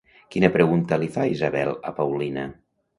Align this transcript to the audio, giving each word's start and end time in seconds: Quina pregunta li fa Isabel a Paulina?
Quina 0.35 0.49
pregunta 0.55 0.99
li 1.03 1.11
fa 1.19 1.27
Isabel 1.37 1.73
a 1.91 1.95
Paulina? 2.03 2.51